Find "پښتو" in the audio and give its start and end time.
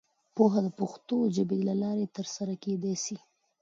0.79-1.17